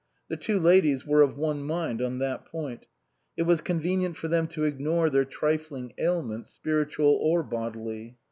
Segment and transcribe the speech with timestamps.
[0.29, 2.87] The two ladies were of one mind on that point;
[3.37, 8.17] it was con venient for them to ignore their trifling ail ments, spiritual or bodily.